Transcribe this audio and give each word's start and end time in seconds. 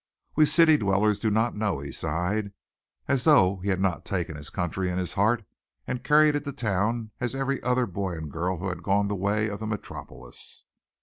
"We 0.35 0.47
city 0.47 0.77
dwellers 0.77 1.19
do 1.19 1.29
not 1.29 1.55
know," 1.55 1.79
he 1.79 1.91
sighed, 1.91 2.53
as 3.07 3.23
though 3.23 3.57
he 3.57 3.69
had 3.69 3.79
not 3.79 4.03
taken 4.03 4.35
the 4.35 4.43
country 4.51 4.89
in 4.89 4.97
his 4.97 5.13
heart 5.13 5.45
and 5.85 6.03
carried 6.03 6.35
it 6.35 6.43
to 6.45 6.51
town 6.53 7.11
as 7.19 7.33
had 7.33 7.39
every 7.41 7.61
other 7.61 7.85
boy 7.85 8.13
and 8.13 8.31
girl 8.31 8.57
who 8.57 8.69
had 8.69 8.81
gone 8.81 9.09
the 9.09 9.15
way 9.15 9.47
of 9.47 9.59
the 9.59 9.67
metropolis. 9.67 10.65